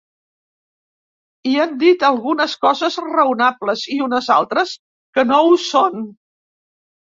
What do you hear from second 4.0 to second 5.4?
unes altres que